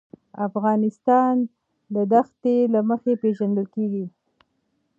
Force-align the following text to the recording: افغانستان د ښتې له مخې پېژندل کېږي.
افغانستان 0.47 1.35
د 2.11 2.13
ښتې 2.27 2.55
له 2.73 2.79
مخې 2.89 3.13
پېژندل 3.21 3.65
کېږي. 3.75 4.05